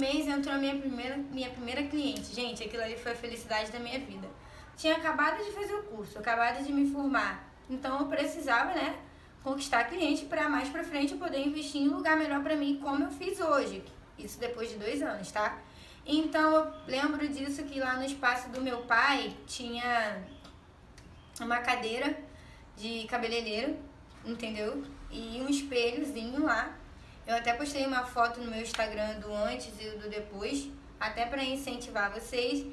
mês 0.00 0.26
entrou 0.26 0.54
a 0.54 0.58
minha 0.58 0.76
primeira, 0.76 1.16
minha 1.16 1.50
primeira 1.50 1.82
cliente. 1.84 2.34
Gente, 2.34 2.64
aquilo 2.64 2.82
ali 2.82 2.96
foi 2.96 3.12
a 3.12 3.14
felicidade 3.14 3.70
da 3.70 3.78
minha 3.78 3.98
vida. 3.98 4.26
Tinha 4.76 4.96
acabado 4.96 5.44
de 5.44 5.52
fazer 5.52 5.74
o 5.74 5.82
curso, 5.84 6.18
acabado 6.18 6.64
de 6.64 6.72
me 6.72 6.90
formar. 6.90 7.46
Então 7.68 8.00
eu 8.00 8.06
precisava, 8.06 8.74
né, 8.74 8.98
conquistar 9.42 9.84
cliente 9.84 10.24
para 10.24 10.48
mais 10.48 10.68
para 10.68 10.82
frente 10.82 11.12
eu 11.12 11.18
poder 11.18 11.46
investir 11.46 11.82
em 11.82 11.88
um 11.88 11.96
lugar 11.96 12.16
melhor 12.16 12.42
para 12.42 12.56
mim, 12.56 12.80
como 12.82 13.04
eu 13.04 13.10
fiz 13.10 13.38
hoje. 13.40 13.84
Isso 14.18 14.40
depois 14.40 14.70
de 14.70 14.76
dois 14.76 15.02
anos, 15.02 15.30
tá? 15.30 15.58
Então 16.06 16.56
eu 16.56 16.72
lembro 16.86 17.28
disso 17.28 17.62
que 17.64 17.78
lá 17.78 17.96
no 17.96 18.04
espaço 18.04 18.48
do 18.50 18.60
meu 18.60 18.78
pai 18.82 19.36
tinha 19.46 20.22
uma 21.40 21.58
cadeira 21.58 22.18
de 22.76 23.06
cabeleireiro, 23.06 23.76
entendeu? 24.24 24.82
E 25.10 25.40
um 25.40 25.48
espelhozinho 25.48 26.44
lá. 26.44 26.74
Eu 27.26 27.36
até 27.36 27.52
postei 27.52 27.86
uma 27.86 28.04
foto 28.04 28.40
no 28.40 28.50
meu 28.50 28.60
Instagram 28.60 29.20
do 29.20 29.32
antes 29.32 29.72
e 29.80 29.90
do 29.90 30.08
depois, 30.08 30.68
até 30.98 31.26
para 31.26 31.42
incentivar 31.44 32.12
vocês. 32.12 32.66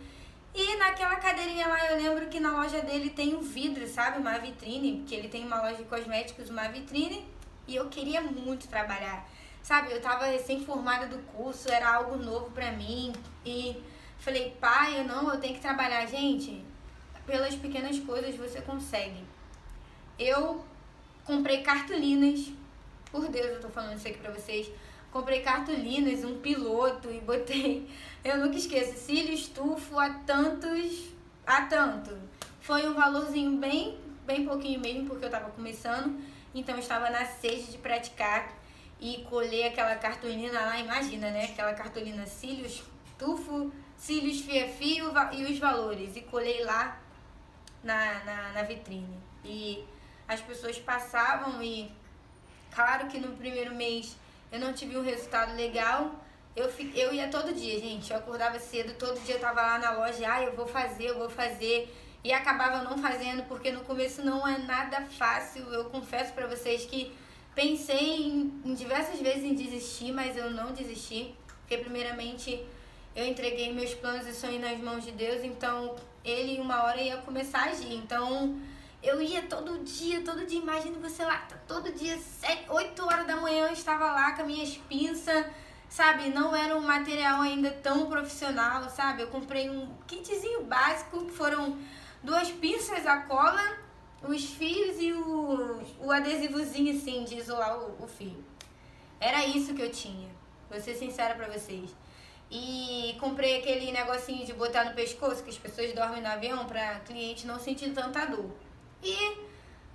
E 0.53 0.75
naquela 0.77 1.17
cadeirinha 1.17 1.67
lá, 1.67 1.91
eu 1.91 2.01
lembro 2.01 2.27
que 2.27 2.39
na 2.39 2.51
loja 2.51 2.81
dele 2.81 3.11
tem 3.11 3.35
um 3.35 3.41
vidro, 3.41 3.87
sabe? 3.87 4.17
Uma 4.17 4.39
vitrine, 4.39 4.97
porque 4.97 5.13
ele 5.13 5.27
tem 5.27 5.45
uma 5.45 5.61
loja 5.61 5.75
de 5.75 5.83
cosméticos, 5.83 6.49
uma 6.49 6.67
vitrine. 6.67 7.27
E 7.67 7.75
eu 7.75 7.87
queria 7.89 8.21
muito 8.21 8.67
trabalhar. 8.67 9.29
Sabe, 9.61 9.91
eu 9.91 10.01
tava 10.01 10.25
recém-formada 10.25 11.07
do 11.07 11.19
curso, 11.33 11.69
era 11.69 11.93
algo 11.93 12.17
novo 12.17 12.49
pra 12.51 12.71
mim. 12.71 13.13
E 13.45 13.83
falei, 14.17 14.57
pai, 14.59 14.99
eu 14.99 15.03
não, 15.03 15.31
eu 15.31 15.39
tenho 15.39 15.53
que 15.53 15.61
trabalhar. 15.61 16.05
Gente, 16.07 16.65
pelas 17.25 17.53
pequenas 17.53 17.99
coisas 17.99 18.35
você 18.35 18.61
consegue. 18.61 19.23
Eu 20.17 20.65
comprei 21.25 21.61
cartolinas. 21.61 22.51
Por 23.17 23.29
Deus, 23.29 23.47
eu 23.47 23.59
tô 23.59 23.69
falando 23.69 23.97
isso 23.97 24.07
aqui 24.07 24.19
pra 24.19 24.31
vocês. 24.31 24.69
Comprei 25.11 25.41
cartolinas, 25.41 26.23
um 26.23 26.39
piloto 26.39 27.09
e 27.11 27.19
botei. 27.19 27.89
Eu 28.23 28.37
nunca 28.37 28.57
esqueço, 28.57 28.95
cílios 28.95 29.47
tufo 29.47 29.97
a 29.97 30.07
tantos. 30.19 31.09
a 31.43 31.63
tanto. 31.63 32.15
Foi 32.61 32.87
um 32.87 32.93
valorzinho 32.93 33.57
bem, 33.57 33.97
bem 34.23 34.45
pouquinho 34.45 34.79
mesmo, 34.79 35.07
porque 35.07 35.25
eu 35.25 35.31
tava 35.31 35.49
começando. 35.49 36.21
Então 36.53 36.75
eu 36.75 36.79
estava 36.79 37.09
na 37.09 37.25
sede 37.25 37.71
de 37.71 37.79
praticar 37.79 38.53
e 39.01 39.25
colher 39.27 39.69
aquela 39.69 39.95
cartolina 39.95 40.61
lá, 40.61 40.79
imagina, 40.79 41.31
né? 41.31 41.45
Aquela 41.45 41.73
cartolina 41.73 42.23
cílios, 42.27 42.83
tufo, 43.17 43.71
cílios 43.95 44.41
fia-fio 44.41 45.11
e 45.31 45.43
os 45.43 45.57
valores. 45.57 46.15
E 46.15 46.21
colhei 46.21 46.63
lá 46.63 47.01
na, 47.83 48.23
na, 48.23 48.51
na 48.51 48.61
vitrine. 48.61 49.17
E 49.43 49.83
as 50.27 50.39
pessoas 50.39 50.77
passavam 50.77 51.63
e, 51.63 51.91
claro 52.77 53.07
que 53.07 53.19
no 53.19 53.35
primeiro 53.35 53.73
mês 53.73 54.15
eu 54.51 54.59
não 54.59 54.71
tive 54.71 54.95
um 54.95 55.01
resultado 55.01 55.55
legal. 55.55 56.11
Eu, 56.55 56.71
eu 56.93 57.11
ia 57.11 57.27
todo 57.27 57.51
dia, 57.51 57.79
gente. 57.79 58.11
Eu 58.11 58.17
acordava 58.17 58.59
cedo, 58.59 58.93
todo 58.93 59.19
dia 59.25 59.35
eu 59.35 59.41
tava 59.41 59.61
lá 59.61 59.79
na 59.79 59.91
loja, 59.91 60.31
ah, 60.31 60.43
eu 60.43 60.55
vou 60.55 60.67
fazer, 60.67 61.07
eu 61.09 61.17
vou 61.17 61.29
fazer. 61.29 61.91
E 62.23 62.31
acabava 62.31 62.83
não 62.83 62.97
fazendo, 62.99 63.43
porque 63.47 63.71
no 63.71 63.81
começo 63.81 64.23
não 64.23 64.47
é 64.47 64.59
nada 64.59 65.01
fácil. 65.01 65.63
Eu 65.73 65.85
confesso 65.85 66.33
para 66.33 66.45
vocês 66.45 66.85
que 66.85 67.11
pensei 67.55 68.27
em, 68.27 68.61
em 68.63 68.73
diversas 68.75 69.19
vezes 69.19 69.43
em 69.43 69.55
desistir, 69.55 70.11
mas 70.11 70.37
eu 70.37 70.51
não 70.51 70.71
desisti. 70.71 71.33
Porque 71.61 71.77
primeiramente 71.77 72.63
eu 73.15 73.25
entreguei 73.25 73.73
meus 73.73 73.95
planos 73.95 74.27
e 74.27 74.33
sonhos 74.33 74.61
nas 74.61 74.77
mãos 74.79 75.03
de 75.03 75.11
Deus, 75.11 75.43
então 75.43 75.95
ele 76.23 76.59
uma 76.59 76.83
hora 76.83 77.01
ia 77.01 77.17
começar 77.17 77.61
a 77.61 77.71
agir. 77.71 77.95
Então 77.95 78.55
eu 79.07 79.21
ia 79.21 79.41
todo 79.43 79.79
dia, 79.83 80.21
todo 80.21 80.45
dia, 80.45 80.59
imagina 80.59 80.99
você 80.99 81.23
lá, 81.23 81.37
tá 81.37 81.55
todo 81.65 81.91
dia, 81.93 82.17
7, 82.17 82.65
8 82.69 83.05
horas 83.05 83.25
da 83.25 83.37
manhã 83.37 83.67
eu 83.67 83.73
estava 83.73 84.11
lá 84.11 84.33
com 84.33 84.41
as 84.41 84.47
minhas 84.47 84.77
pinças, 84.89 85.45
sabe? 85.87 86.29
Não 86.29 86.53
era 86.53 86.75
um 86.75 86.81
material 86.81 87.41
ainda 87.41 87.71
tão 87.71 88.07
profissional, 88.07 88.89
sabe? 88.89 89.21
Eu 89.21 89.27
comprei 89.27 89.69
um 89.69 89.95
kitzinho 90.05 90.63
básico, 90.65 91.25
que 91.25 91.31
foram 91.31 91.77
duas 92.21 92.51
pinças, 92.51 93.07
a 93.07 93.21
cola, 93.21 93.77
os 94.27 94.43
fios 94.43 94.99
e 94.99 95.13
o, 95.13 95.81
o 96.01 96.11
adesivozinho 96.11 96.93
assim 96.93 97.23
de 97.23 97.37
isolar 97.37 97.79
o, 97.79 98.03
o 98.03 98.07
fio. 98.07 98.43
Era 99.21 99.45
isso 99.45 99.73
que 99.73 99.81
eu 99.81 99.91
tinha, 99.91 100.29
vou 100.69 100.81
ser 100.81 100.95
sincera 100.95 101.33
pra 101.33 101.47
vocês. 101.47 101.95
E 102.51 103.15
comprei 103.19 103.59
aquele 103.59 103.91
negocinho 103.91 104.45
de 104.45 104.53
botar 104.53 104.83
no 104.83 104.93
pescoço 104.93 105.43
que 105.43 105.49
as 105.49 105.57
pessoas 105.57 105.93
dormem 105.93 106.21
no 106.21 106.27
avião 106.27 106.65
pra 106.65 106.99
cliente 107.01 107.47
não 107.47 107.57
sentir 107.57 107.91
tanta 107.91 108.25
dor. 108.25 108.66
E 109.03 109.37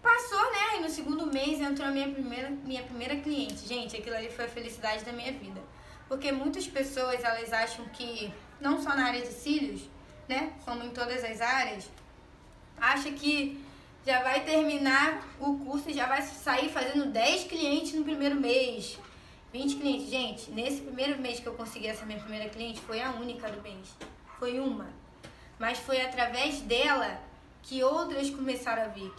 passou, 0.02 0.52
né? 0.52 0.78
E 0.78 0.80
no 0.80 0.88
segundo 0.88 1.26
mês 1.26 1.60
entrou 1.60 1.88
a 1.88 1.90
minha 1.90 2.08
primeira, 2.08 2.50
minha 2.50 2.82
primeira 2.82 3.16
cliente. 3.16 3.66
Gente, 3.66 3.96
aquilo 3.96 4.16
ali 4.16 4.30
foi 4.30 4.46
a 4.46 4.48
felicidade 4.48 5.04
da 5.04 5.12
minha 5.12 5.32
vida. 5.32 5.60
Porque 6.08 6.30
muitas 6.30 6.66
pessoas, 6.66 7.22
elas 7.24 7.52
acham 7.52 7.84
que, 7.86 8.32
não 8.60 8.82
só 8.82 8.94
na 8.94 9.06
área 9.06 9.22
de 9.22 9.32
cílios, 9.32 9.82
né? 10.28 10.52
Como 10.64 10.84
em 10.84 10.90
todas 10.90 11.24
as 11.24 11.40
áreas, 11.40 11.88
acha 12.76 13.10
que 13.12 13.62
já 14.04 14.22
vai 14.22 14.44
terminar 14.44 15.26
o 15.38 15.58
curso 15.60 15.88
e 15.88 15.94
já 15.94 16.06
vai 16.06 16.22
sair 16.22 16.68
fazendo 16.68 17.06
10 17.06 17.44
clientes 17.44 17.94
no 17.94 18.04
primeiro 18.04 18.34
mês. 18.34 18.98
20 19.52 19.76
clientes. 19.76 20.08
Gente, 20.08 20.50
nesse 20.50 20.80
primeiro 20.80 21.20
mês 21.20 21.38
que 21.38 21.46
eu 21.46 21.54
consegui 21.54 21.86
essa 21.86 22.04
minha 22.04 22.18
primeira 22.18 22.48
cliente, 22.48 22.80
foi 22.80 23.00
a 23.00 23.10
única 23.12 23.50
do 23.50 23.62
mês. 23.62 23.88
Foi 24.38 24.58
uma. 24.58 24.88
Mas 25.58 25.78
foi 25.78 26.00
através 26.00 26.60
dela 26.62 27.20
que 27.62 27.82
outras 27.82 28.30
começaram 28.30 28.82
a 28.82 28.88
vir. 28.88 29.12